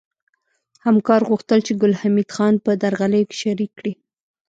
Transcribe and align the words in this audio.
همکار 0.85 1.21
غوښتل 1.29 1.59
چې 1.67 1.73
ګل 1.81 1.93
حمید 2.01 2.29
خان 2.35 2.53
په 2.65 2.71
درغلیو 2.81 3.27
کې 3.29 3.35
شریک 3.41 3.71
کړي 3.79 3.93